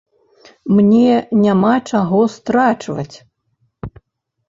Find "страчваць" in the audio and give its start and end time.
2.39-3.15